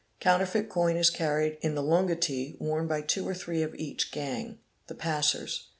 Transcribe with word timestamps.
Counterfeit 0.19 0.67
coin 0.67 0.97
is 0.97 1.11
carried 1.11 1.59
in 1.61 1.75
the 1.75 1.83
lungotee 1.83 2.59
worn 2.59 2.87
by 2.87 3.01
two 3.01 3.27
or" 3.27 3.35
three 3.35 3.61
of 3.61 3.75
each 3.75 4.11
gang 4.11 4.57
(the 4.87 4.95
passers). 4.95 5.67